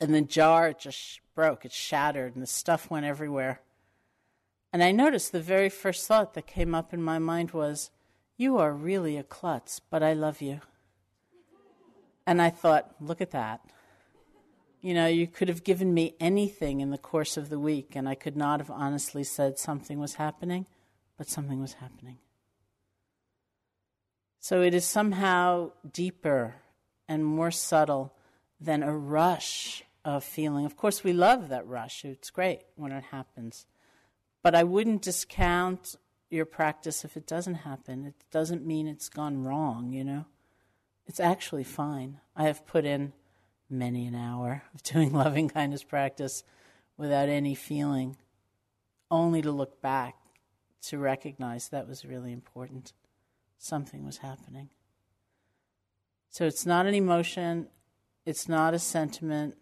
[0.00, 3.60] And the jar just broke, it shattered, and the stuff went everywhere.
[4.72, 7.90] And I noticed the very first thought that came up in my mind was,
[8.36, 10.60] You are really a klutz, but I love you.
[12.26, 13.60] And I thought, Look at that.
[14.82, 18.08] You know, you could have given me anything in the course of the week, and
[18.08, 20.66] I could not have honestly said something was happening,
[21.16, 22.18] but something was happening.
[24.40, 26.56] So it is somehow deeper
[27.08, 28.12] and more subtle
[28.60, 30.66] than a rush of feeling.
[30.66, 33.66] Of course, we love that rush, it's great when it happens.
[34.42, 35.94] But I wouldn't discount
[36.28, 38.04] your practice if it doesn't happen.
[38.04, 40.24] It doesn't mean it's gone wrong, you know?
[41.06, 42.18] It's actually fine.
[42.34, 43.12] I have put in
[43.72, 46.44] many an hour of doing loving kindness practice
[46.96, 48.16] without any feeling,
[49.10, 50.16] only to look back
[50.82, 52.92] to recognize that was really important.
[53.58, 54.70] Something was happening.
[56.30, 57.68] So it's not an emotion,
[58.24, 59.56] it's not a sentiment,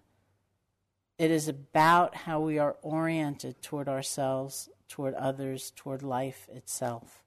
[1.19, 7.23] it is about how we are oriented toward ourselves, toward others, toward life itself.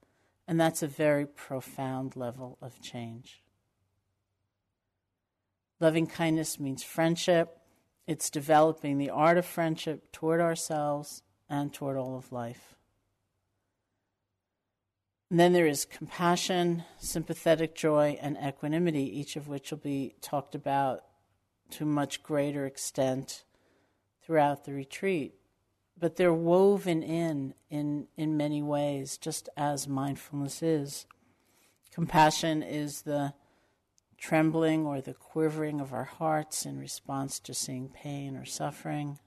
[0.48, 3.43] And that's a very profound level of change.
[5.84, 7.60] Loving kindness means friendship.
[8.08, 12.76] It's developing the art of friendship toward ourselves and toward all of life.
[15.30, 20.56] And then there is compassion, sympathetic joy, and equanimity, each of which will be talked
[20.56, 21.04] about
[21.72, 23.44] to much greater extent
[24.26, 25.36] throughout the retreat.
[26.00, 31.06] But they're woven in, in in many ways, just as mindfulness is.
[31.92, 33.34] Compassion is the
[34.24, 39.20] trembling or the quivering of our hearts in response to seeing pain or suffering.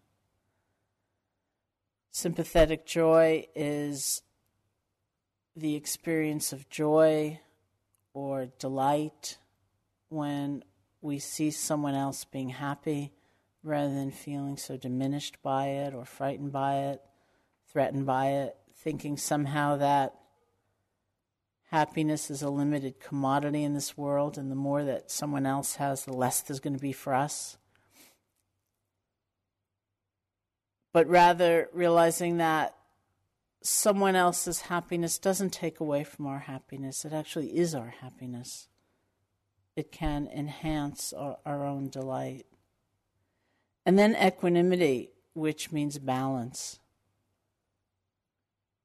[2.10, 4.22] Sympathetic joy is
[5.54, 7.38] the experience of joy
[8.14, 9.36] or delight
[10.08, 10.64] when
[11.02, 13.12] we see someone else being happy
[13.62, 17.02] rather than feeling so diminished by it or frightened by it,
[17.70, 20.14] threatened by it, thinking somehow that
[21.76, 26.06] happiness is a limited commodity in this world, and the more that someone else has,
[26.06, 27.58] the less there's going to be for us.
[30.94, 32.74] But rather realizing that
[33.62, 38.68] someone else's happiness doesn't take away from our happiness, it actually is our happiness.
[39.76, 42.46] It can enhance our, our own delight.
[43.84, 46.78] And then equanimity, which means balance.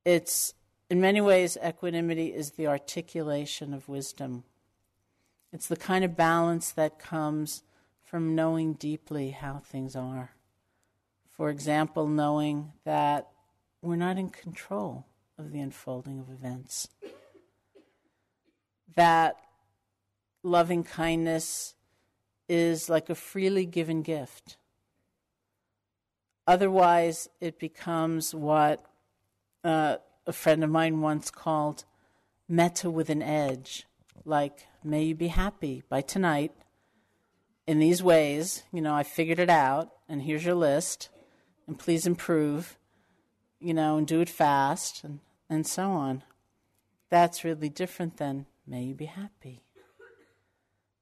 [0.03, 0.53] It's,
[0.91, 4.43] in many ways, equanimity is the articulation of wisdom.
[5.53, 7.63] It's the kind of balance that comes
[8.03, 10.31] from knowing deeply how things are.
[11.29, 13.29] For example, knowing that
[13.81, 15.05] we're not in control
[15.37, 16.89] of the unfolding of events.
[18.93, 19.37] That
[20.43, 21.73] loving kindness
[22.49, 24.57] is like a freely given gift.
[26.45, 28.83] Otherwise, it becomes what
[29.63, 31.85] uh, a friend of mine once called
[32.47, 33.85] metta with an edge.
[34.25, 36.51] Like, may you be happy by tonight
[37.65, 38.63] in these ways.
[38.71, 41.09] You know, I figured it out, and here's your list,
[41.67, 42.77] and please improve,
[43.59, 45.19] you know, and do it fast, and,
[45.49, 46.23] and so on.
[47.09, 49.63] That's really different than may you be happy.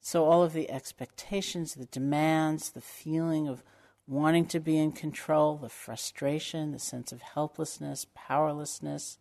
[0.01, 3.63] So, all of the expectations, the demands, the feeling of
[4.09, 9.19] wanting to be in control, the frustration, the sense of helplessness, powerlessness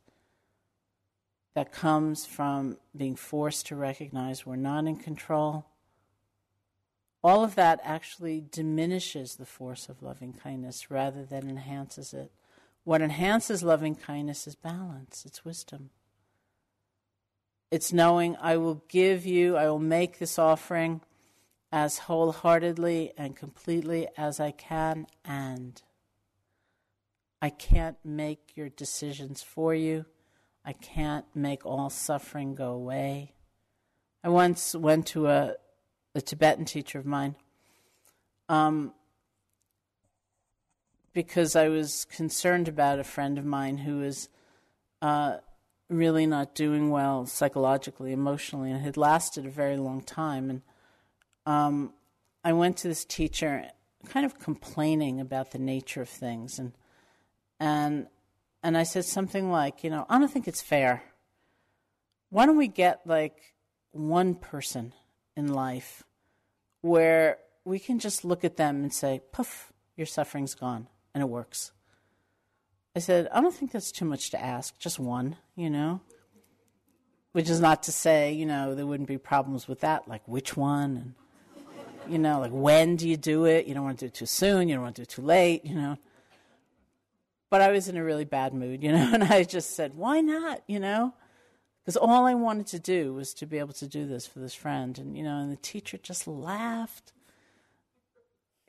[1.55, 5.67] that comes from being forced to recognize we're not in control.
[7.23, 12.31] All of that actually diminishes the force of loving kindness rather than enhances it.
[12.85, 15.91] What enhances loving kindness is balance, it's wisdom.
[17.71, 21.03] It's knowing I will give you, I will make this offering
[21.71, 25.81] as wholeheartedly and completely as I can, and
[27.41, 30.07] I can't make your decisions for you.
[30.65, 33.33] I can't make all suffering go away.
[34.25, 35.55] I once went to a,
[36.15, 37.37] a Tibetan teacher of mine
[38.49, 38.93] um,
[41.13, 44.29] because I was concerned about a friend of mine who was
[45.01, 45.39] uh,
[45.89, 50.51] really not doing well psychologically, emotionally, and had lasted a very long time.
[50.51, 50.63] And
[51.49, 51.95] um,
[52.45, 53.65] I went to this teacher
[54.07, 56.73] kind of complaining about the nature of things and
[57.59, 58.07] and
[58.63, 61.03] and I said something like, you know, I don't think it's fair.
[62.31, 63.55] Why don't we get like
[63.93, 64.93] one person
[65.37, 66.03] in life
[66.83, 71.29] where we can just look at them and say, poof, your suffering's gone, and it
[71.29, 71.73] works.
[72.97, 76.01] I said, I don't think that's too much to ask, just one, you know?
[77.33, 80.57] Which is not to say, you know, there wouldn't be problems with that, like which
[80.57, 81.15] one, and,
[82.11, 83.67] you know, like when do you do it?
[83.67, 85.23] You don't want to do it too soon, you don't want to do it too
[85.23, 85.97] late, you know?
[87.51, 90.21] But I was in a really bad mood, you know, and I just said, why
[90.21, 91.15] not, you know?
[91.83, 94.55] Because all I wanted to do was to be able to do this for this
[94.55, 94.99] friend.
[94.99, 97.13] And, you know, and the teacher just laughed,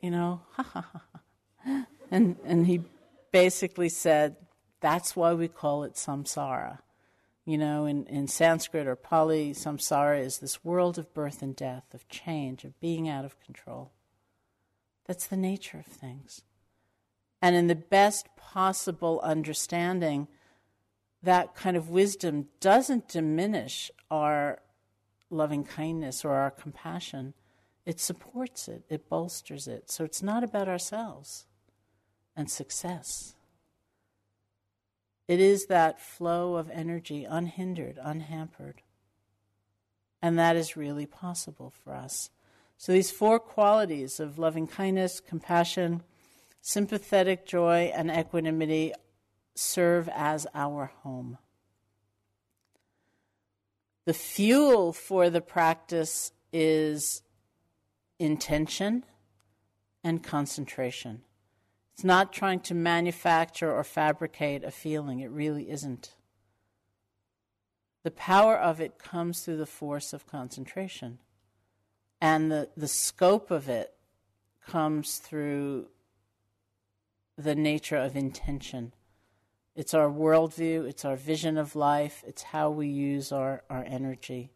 [0.00, 1.86] you know, ha ha ha.
[2.10, 2.82] And, and he
[3.30, 4.36] basically said,
[4.80, 6.78] that's why we call it samsara.
[7.50, 11.92] You know, in, in Sanskrit or Pali, samsara is this world of birth and death,
[11.92, 13.90] of change, of being out of control.
[15.06, 16.42] That's the nature of things
[17.42, 20.28] and in the best possible understanding,
[21.22, 24.60] that kind of wisdom doesn't diminish our
[25.30, 27.34] loving kindness or our compassion.
[27.86, 29.90] It supports it, it bolsters it.
[29.90, 31.46] So it's not about ourselves
[32.36, 33.34] and success.
[35.30, 38.82] It is that flow of energy, unhindered, unhampered.
[40.20, 42.30] And that is really possible for us.
[42.76, 46.02] So these four qualities of loving kindness, compassion,
[46.62, 48.92] Sympathetic joy and equanimity
[49.54, 51.38] serve as our home.
[54.04, 57.22] The fuel for the practice is
[58.18, 59.04] intention
[60.04, 61.22] and concentration.
[62.00, 66.14] It's not trying to manufacture or fabricate a feeling, it really isn't.
[68.04, 71.18] The power of it comes through the force of concentration.
[72.18, 73.92] And the, the scope of it
[74.66, 75.88] comes through
[77.36, 78.94] the nature of intention.
[79.76, 84.52] It's our worldview, it's our vision of life, it's how we use our, our energy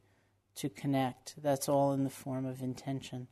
[0.54, 1.34] to connect.
[1.42, 3.28] That's all in the form of intention.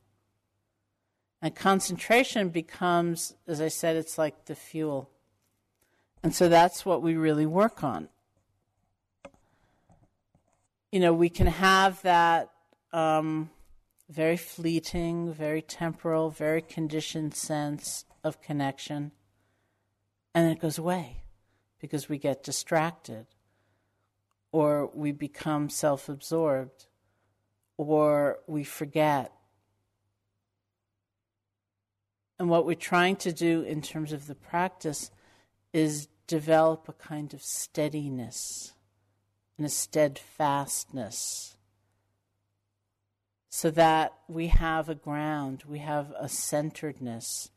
[1.42, 5.10] And concentration becomes, as I said, it's like the fuel.
[6.22, 8.08] And so that's what we really work on.
[10.92, 12.50] You know, we can have that
[12.92, 13.50] um,
[14.08, 19.10] very fleeting, very temporal, very conditioned sense of connection
[20.34, 21.22] and then it goes away
[21.78, 23.26] because we get distracted
[24.50, 26.86] or we become self absorbed
[27.76, 29.32] or we forget.
[32.42, 35.12] And what we're trying to do in terms of the practice
[35.72, 38.72] is develop a kind of steadiness
[39.56, 41.56] and a steadfastness
[43.48, 47.48] so that we have a ground, we have a centeredness.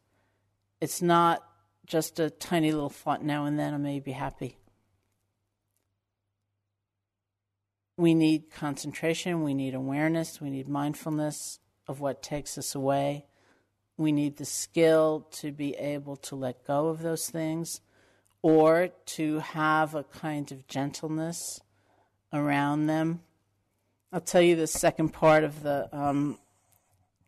[0.79, 1.41] It's not
[1.87, 4.59] just a tiny little thought now and then, I may be happy.
[7.97, 11.57] We need concentration, we need awareness, we need mindfulness
[11.87, 13.25] of what takes us away.
[13.97, 17.81] We need the skill to be able to let go of those things
[18.41, 21.61] or to have a kind of gentleness
[22.31, 23.21] around them.
[24.11, 26.37] I'll tell you the second part of the um,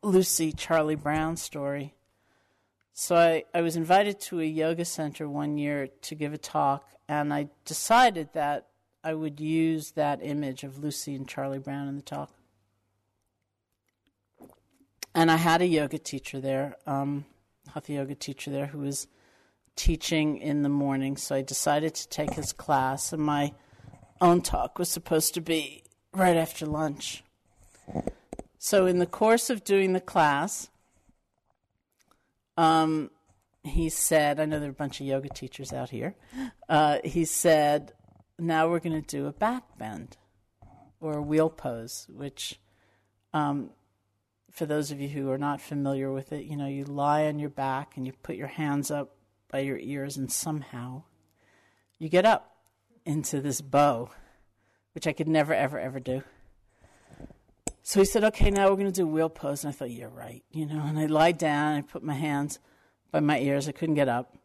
[0.03, 1.95] Lucy Charlie Brown story.
[2.93, 6.89] So I, I was invited to a yoga center one year to give a talk,
[7.07, 8.67] and I decided that
[9.03, 12.31] I would use that image of Lucy and Charlie Brown in the talk.
[15.17, 17.25] And I had a yoga teacher there, um,
[17.73, 19.07] hatha yoga teacher there, who was
[19.75, 21.17] teaching in the morning.
[21.17, 23.53] So I decided to take his class, and my
[24.21, 25.81] own talk was supposed to be
[26.13, 27.23] right after lunch.
[28.59, 30.69] So in the course of doing the class,
[32.55, 33.09] um,
[33.63, 36.13] he said, I know there are a bunch of yoga teachers out here.
[36.69, 37.91] Uh, he said,
[38.37, 40.15] now we're going to do a back bend
[41.01, 42.59] or a wheel pose, which,
[43.33, 43.71] um,
[44.57, 47.37] for those of you who are not familiar with it, you know, you lie on
[47.37, 49.15] your back and you put your hands up
[49.51, 51.03] by your ears, and somehow
[51.99, 52.57] you get up
[53.05, 54.09] into this bow,
[54.93, 56.23] which I could never, ever, ever do.
[57.83, 59.63] So he said, okay, now we're going to do wheel pose.
[59.63, 60.81] And I thought, you're right, you know.
[60.83, 62.57] And I lied down and I put my hands
[63.11, 63.69] by my ears.
[63.69, 64.37] I couldn't get up.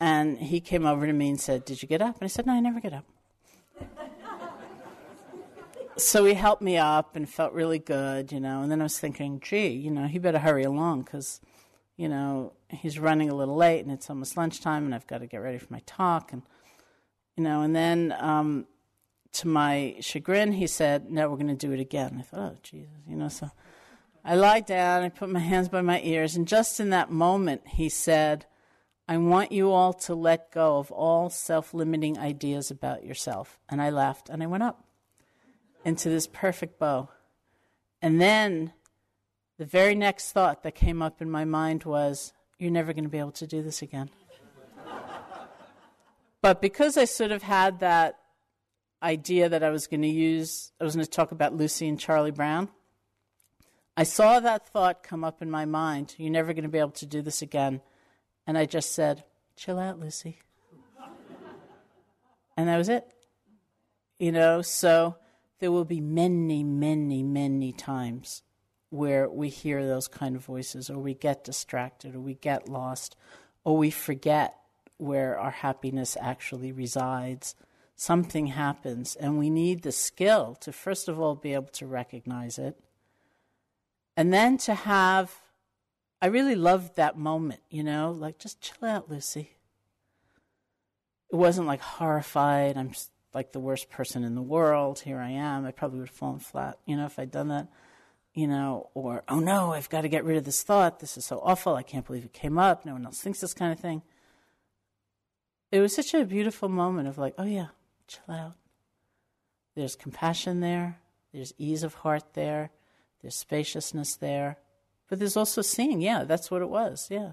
[0.00, 2.16] And he came over to me and said, did you get up?
[2.16, 3.06] And I said, no, I never get up.
[5.96, 8.62] So he helped me up and felt really good, you know.
[8.62, 11.40] And then I was thinking, gee, you know, he better hurry along because,
[11.96, 15.26] you know, he's running a little late and it's almost lunchtime and I've got to
[15.26, 16.32] get ready for my talk.
[16.32, 16.42] And,
[17.36, 18.66] you know, and then um,
[19.32, 22.58] to my chagrin, he said, "No, we're going to do it again." I thought, "Oh,
[22.62, 23.28] Jesus," you know.
[23.28, 23.50] So
[24.24, 25.02] I lied down.
[25.02, 28.46] I put my hands by my ears, and just in that moment, he said,
[29.08, 33.90] "I want you all to let go of all self-limiting ideas about yourself." And I
[33.90, 34.84] laughed, and I went up
[35.84, 37.08] into this perfect bow.
[38.00, 38.72] And then
[39.58, 43.10] the very next thought that came up in my mind was, "You're never going to
[43.10, 44.10] be able to do this again."
[46.42, 48.18] but because I sort of had that
[49.02, 52.00] idea that I was going to use, I was going to talk about Lucy and
[52.00, 52.70] Charlie Brown.
[53.96, 56.14] I saw that thought come up in my mind.
[56.18, 57.80] You're never going to be able to do this again.
[58.46, 59.24] And I just said,
[59.56, 60.40] chill out, Lucy.
[62.56, 63.06] and that was it.
[64.18, 65.16] You know, so
[65.60, 68.42] there will be many, many, many times
[68.90, 73.16] where we hear those kind of voices, or we get distracted, or we get lost,
[73.64, 74.54] or we forget
[74.98, 77.54] where our happiness actually resides
[77.96, 82.58] something happens, and we need the skill to, first of all, be able to recognize
[82.58, 82.78] it,
[84.16, 85.40] and then to have.
[86.22, 89.50] I really loved that moment, you know, like just chill out, Lucy.
[91.30, 92.76] It wasn't like horrified.
[92.76, 92.92] I'm
[93.34, 95.00] like the worst person in the world.
[95.00, 95.66] Here I am.
[95.66, 97.68] I probably would have fallen flat, you know, if I'd done that,
[98.32, 101.00] you know, or, oh no, I've got to get rid of this thought.
[101.00, 101.74] This is so awful.
[101.74, 102.86] I can't believe it came up.
[102.86, 104.02] No one else thinks this kind of thing.
[105.72, 107.68] It was such a beautiful moment of like, oh yeah,
[108.06, 108.54] chill out.
[109.74, 110.98] There's compassion there,
[111.32, 112.70] there's ease of heart there,
[113.20, 114.58] there's spaciousness there,
[115.08, 117.32] but there's also seeing, yeah, that's what it was, yeah.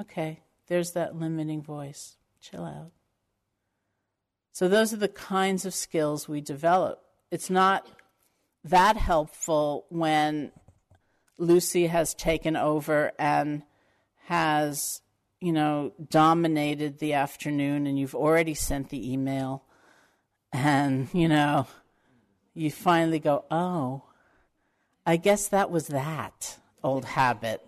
[0.00, 2.16] Okay, there's that limiting voice.
[2.40, 2.90] Chill out.
[4.52, 7.02] So, those are the kinds of skills we develop.
[7.30, 7.86] It's not
[8.64, 10.52] that helpful when
[11.38, 13.62] Lucy has taken over and
[14.26, 15.00] has,
[15.40, 19.64] you know, dominated the afternoon and you've already sent the email
[20.52, 21.66] and, you know,
[22.54, 24.02] you finally go, oh,
[25.06, 27.66] I guess that was that old habit.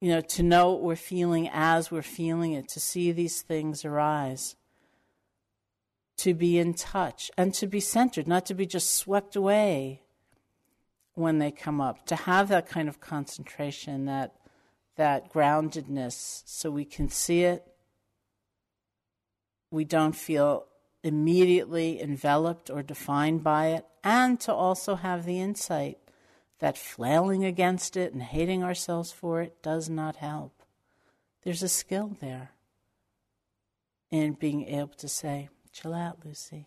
[0.00, 3.84] You know, to know what we're feeling as we're feeling it, to see these things
[3.84, 4.56] arise,
[6.18, 10.02] to be in touch, and to be centered, not to be just swept away
[11.14, 14.34] when they come up, to have that kind of concentration, that,
[14.96, 17.66] that groundedness, so we can see it.
[19.70, 20.66] We don't feel
[21.02, 25.98] immediately enveloped or defined by it, and to also have the insight
[26.58, 30.62] that flailing against it and hating ourselves for it does not help.
[31.42, 32.52] There's a skill there
[34.10, 35.48] in being able to say,
[35.80, 36.66] chill out, Lucy.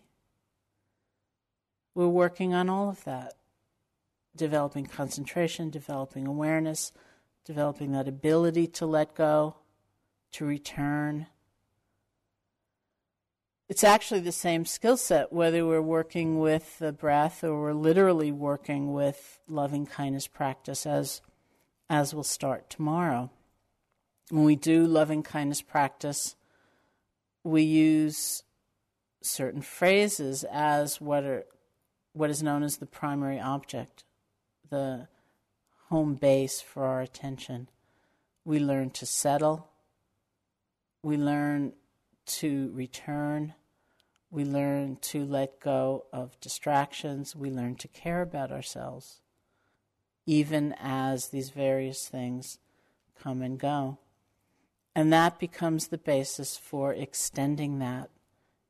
[1.94, 3.34] We're working on all of that
[4.34, 6.92] developing concentration, developing awareness,
[7.44, 9.56] developing that ability to let go,
[10.32, 11.26] to return
[13.72, 18.30] it's actually the same skill set, whether we're working with the breath or we're literally
[18.30, 21.22] working with loving kindness practice, as,
[21.88, 23.30] as we'll start tomorrow.
[24.28, 26.36] When we do loving kindness practice,
[27.44, 28.42] we use
[29.24, 31.44] certain phrases as what, are,
[32.12, 34.04] what is known as the primary object,
[34.70, 35.08] the
[35.88, 37.68] home base for our attention.
[38.44, 39.68] We learn to settle,
[41.02, 41.72] we learn
[42.24, 43.54] to return
[44.32, 47.36] we learn to let go of distractions.
[47.36, 49.20] We learn to care about ourselves,
[50.24, 52.58] even as these various things
[53.20, 53.98] come and go.
[54.94, 58.08] And that becomes the basis for extending that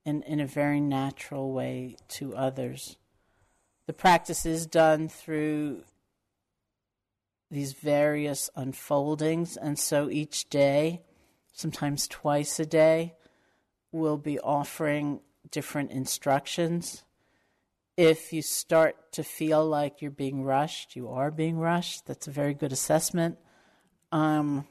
[0.04, 2.96] in, in a very natural way to others.
[3.86, 5.84] The practice is done through
[7.50, 11.02] these various unfoldings, and so each day,
[11.52, 13.14] sometimes twice a day,
[13.90, 17.04] we'll be offering different instructions.
[17.96, 22.06] If you start to feel like you're being rushed, you are being rushed.
[22.06, 23.36] That's a very good assessment.
[24.10, 24.66] Um,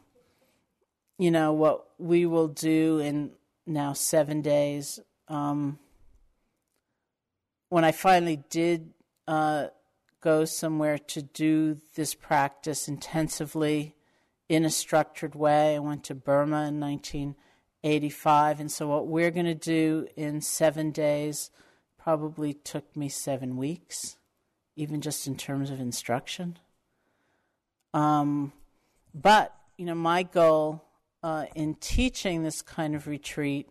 [1.19, 3.32] you know, what we will do in
[3.67, 4.99] now seven days.
[5.32, 5.79] Um,
[7.69, 8.89] when I finally did
[9.29, 9.67] uh,
[10.19, 13.95] go somewhere to do this practice intensively
[14.49, 18.59] in a structured way, I went to Burma in 1985.
[18.59, 21.49] And so, what we're going to do in seven days
[21.97, 24.17] probably took me seven weeks,
[24.75, 26.59] even just in terms of instruction.
[27.93, 28.51] Um,
[29.13, 30.84] but, you know, my goal
[31.23, 33.69] uh, in teaching this kind of retreat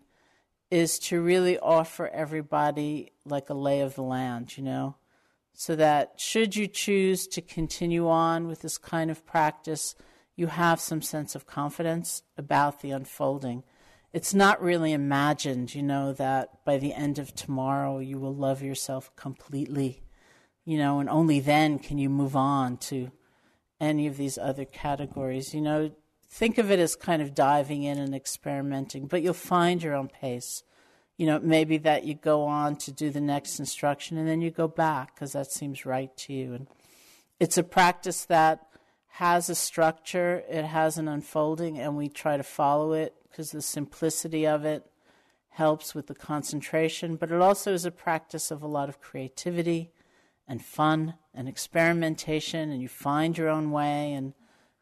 [0.70, 4.96] is to really offer everybody like a lay of the land, you know,
[5.52, 9.94] so that should you choose to continue on with this kind of practice,
[10.36, 13.64] you have some sense of confidence about the unfolding.
[14.12, 18.62] It's not really imagined, you know, that by the end of tomorrow you will love
[18.62, 20.02] yourself completely,
[20.64, 23.10] you know, and only then can you move on to
[23.80, 25.54] any of these other categories.
[25.54, 25.90] You know,
[26.30, 30.08] think of it as kind of diving in and experimenting, but you'll find your own
[30.08, 30.62] pace.
[31.16, 34.50] You know, maybe that you go on to do the next instruction and then you
[34.50, 36.54] go back because that seems right to you.
[36.54, 36.66] And
[37.38, 38.66] it's a practice that
[39.14, 43.60] has a structure, it has an unfolding, and we try to follow it because the
[43.60, 44.86] simplicity of it
[45.50, 49.90] helps with the concentration, but it also is a practice of a lot of creativity
[50.46, 54.32] and fun and experimentation, and you find your own way, and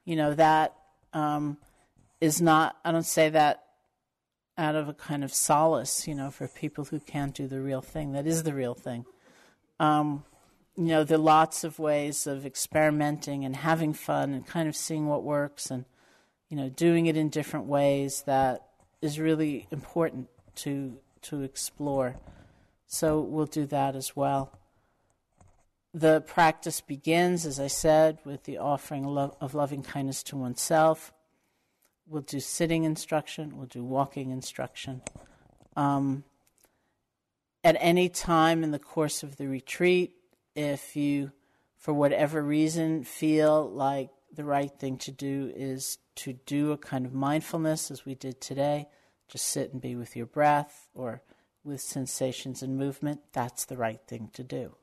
[0.04, 0.76] you know that
[1.12, 1.58] um,
[2.20, 2.76] is not.
[2.84, 3.64] I don't say that
[4.56, 7.80] out of a kind of solace, you know, for people who can't do the real
[7.80, 8.12] thing.
[8.12, 9.04] That is the real thing.
[9.78, 10.24] Um,
[10.76, 14.76] you know, there are lots of ways of experimenting and having fun and kind of
[14.76, 15.84] seeing what works and,
[16.48, 18.66] you know, doing it in different ways that
[19.00, 22.16] is really important to to explore.
[22.86, 24.57] So we'll do that as well.
[25.94, 31.12] The practice begins, as I said, with the offering of loving kindness to oneself.
[32.06, 35.02] We'll do sitting instruction, we'll do walking instruction.
[35.76, 36.24] Um,
[37.64, 40.14] at any time in the course of the retreat,
[40.54, 41.32] if you,
[41.76, 47.06] for whatever reason, feel like the right thing to do is to do a kind
[47.06, 48.88] of mindfulness, as we did today,
[49.28, 51.22] just sit and be with your breath or
[51.64, 54.77] with sensations and movement, that's the right thing to do.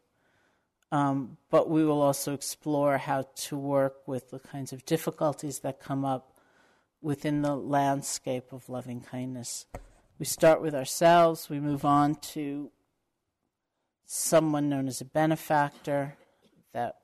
[0.91, 5.79] Um, but we will also explore how to work with the kinds of difficulties that
[5.79, 6.39] come up
[7.01, 9.65] within the landscape of loving kindness.
[10.17, 12.71] We start with ourselves, we move on to
[14.05, 16.15] someone known as a benefactor
[16.73, 16.95] that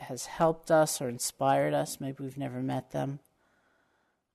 [0.00, 2.00] has helped us or inspired us.
[2.00, 3.20] Maybe we've never met them,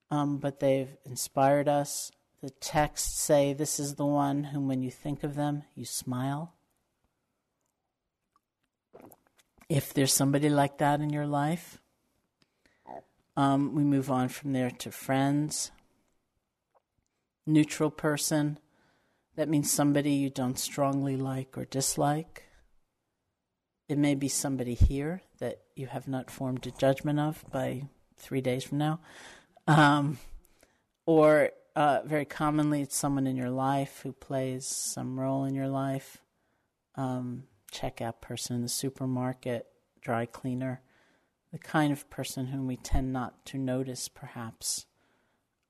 [0.10, 2.12] um, but they've inspired us.
[2.42, 6.54] The texts say this is the one whom, when you think of them, you smile.
[9.68, 11.80] If there's somebody like that in your life,
[13.38, 15.72] um, we move on from there to friends,
[17.46, 18.60] neutral person.
[19.36, 22.44] That means somebody you don't strongly like or dislike.
[23.90, 27.84] It may be somebody here that you have not formed a judgment of by
[28.18, 29.00] three days from now.
[29.68, 30.18] Um,
[31.06, 35.68] or uh, very commonly, it's someone in your life who plays some role in your
[35.68, 36.20] life.
[36.96, 37.44] Um,
[37.76, 39.68] checkout person in the supermarket,
[40.02, 40.82] dry cleaner,
[41.52, 44.86] the kind of person whom we tend not to notice, perhaps,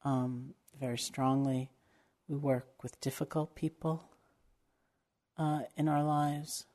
[0.03, 1.71] um, very strongly.
[2.27, 4.09] We work with difficult people
[5.37, 6.65] uh, in our lives.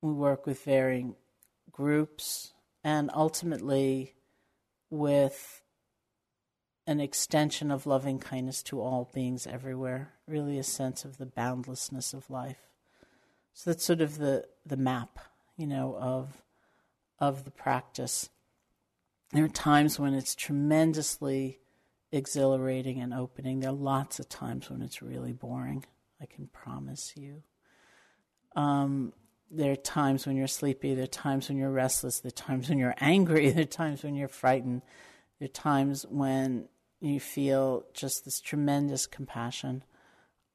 [0.00, 1.16] We work with varying
[1.70, 2.52] groups
[2.84, 4.14] and ultimately
[4.90, 5.62] with
[6.86, 12.14] an extension of loving kindness to all beings everywhere, really a sense of the boundlessness
[12.14, 12.75] of life.
[13.56, 15.18] So that's sort of the, the map,
[15.56, 16.42] you know, of
[17.18, 18.28] of the practice.
[19.32, 21.60] There are times when it's tremendously
[22.12, 23.60] exhilarating and opening.
[23.60, 25.86] There are lots of times when it's really boring.
[26.20, 27.42] I can promise you.
[28.54, 29.14] Um,
[29.50, 30.92] there are times when you're sleepy.
[30.92, 32.20] There are times when you're restless.
[32.20, 33.48] There are times when you're angry.
[33.48, 34.82] There are times when you're frightened.
[35.38, 36.68] There are times when
[37.00, 39.82] you feel just this tremendous compassion,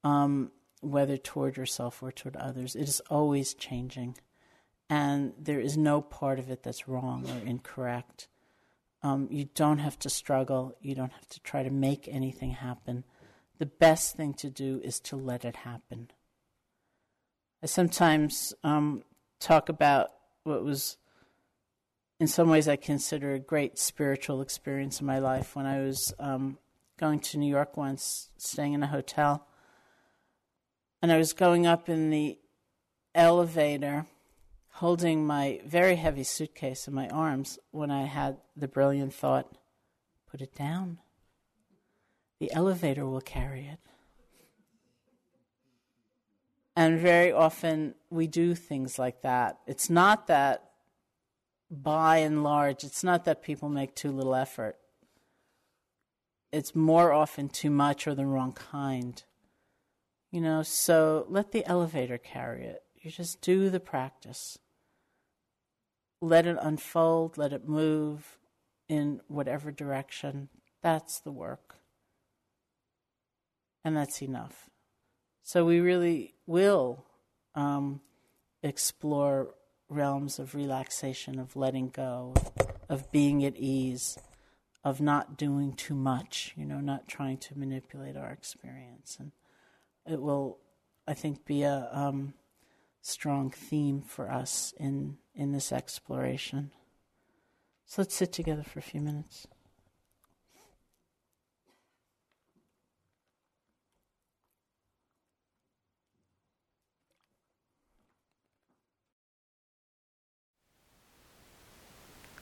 [0.04, 0.52] um,
[0.82, 2.76] whether toward yourself or toward others.
[2.76, 4.18] It is always changing,
[4.90, 8.28] and there is no part of it that's wrong or incorrect.
[9.02, 10.74] Um, you don't have to struggle.
[10.80, 13.04] You don't have to try to make anything happen.
[13.58, 16.10] The best thing to do is to let it happen.
[17.62, 19.04] I sometimes um,
[19.38, 20.10] talk about
[20.42, 20.96] what was,
[22.18, 26.12] in some ways, I consider a great spiritual experience in my life when I was
[26.18, 26.58] um,
[26.98, 29.46] going to New York once, staying in a hotel.
[31.02, 32.38] And I was going up in the
[33.14, 34.06] elevator
[34.74, 39.52] holding my very heavy suitcase in my arms when I had the brilliant thought
[40.30, 40.98] put it down.
[42.38, 43.78] The elevator will carry it.
[46.74, 49.58] And very often we do things like that.
[49.66, 50.70] It's not that,
[51.70, 54.78] by and large, it's not that people make too little effort.
[56.50, 59.22] It's more often too much or the wrong kind.
[60.32, 62.82] You know, so let the elevator carry it.
[62.96, 64.58] You just do the practice.
[66.22, 68.38] Let it unfold, let it move
[68.88, 70.48] in whatever direction.
[70.82, 71.76] That's the work.
[73.84, 74.70] And that's enough.
[75.42, 77.04] So we really will
[77.54, 78.00] um,
[78.62, 79.54] explore
[79.90, 82.32] realms of relaxation, of letting go,
[82.88, 84.18] of being at ease,
[84.82, 89.18] of not doing too much, you know, not trying to manipulate our experience.
[89.20, 89.32] And
[90.06, 90.58] it will,
[91.06, 92.34] I think, be a um,
[93.00, 96.70] strong theme for us in, in this exploration.
[97.86, 99.46] So let's sit together for a few minutes.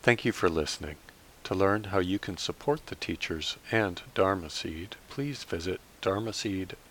[0.03, 0.97] Thank you for listening.
[1.45, 6.90] To learn how you can support the teachers and Dharma Seed, please visit dharma dharmaseed.org